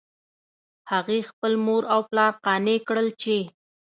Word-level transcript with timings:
هغې 0.91 1.19
خپل 1.29 1.53
مور 1.65 1.83
او 1.93 2.01
پلار 2.09 2.31
قانع 2.45 2.77
کړل 2.87 3.07
چې 3.21 3.37